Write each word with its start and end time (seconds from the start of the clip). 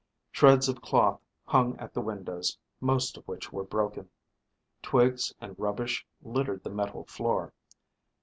Shreds 0.31 0.67
of 0.67 0.81
cloth 0.81 1.21
hung 1.45 1.77
at 1.77 1.93
the 1.93 2.01
windows, 2.01 2.57
most 2.79 3.17
of 3.17 3.27
which 3.27 3.53
were 3.53 3.63
broken. 3.63 4.09
Twigs 4.81 5.31
and 5.39 5.53
rubbish 5.59 6.07
littered 6.23 6.63
the 6.63 6.71
metal 6.71 7.05
floor. 7.05 7.53